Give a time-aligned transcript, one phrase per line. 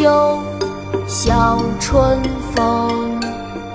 [0.00, 0.42] 依旧
[1.06, 2.22] 笑春
[2.54, 3.20] 风。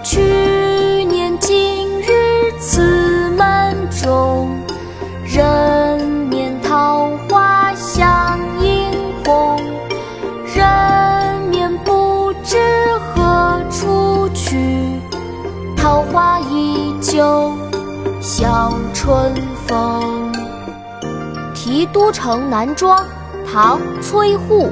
[0.04, 4.50] 去年今日此门中，
[5.24, 8.92] 人面桃花相映
[9.24, 9.62] 红。
[10.56, 12.58] 人面不知
[13.14, 15.00] 何处去，
[15.78, 17.54] 桃花依旧
[18.20, 19.32] 笑春
[19.68, 20.34] 风。
[21.54, 23.00] 《题都城南庄》
[23.46, 24.72] 唐·崔护。